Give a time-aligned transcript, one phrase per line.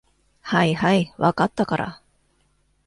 [0.39, 2.01] はいはい、分かったから。